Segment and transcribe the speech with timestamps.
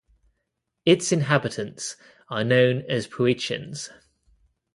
[0.83, 1.95] Its inhabitants
[2.27, 3.91] are known as "Puechens".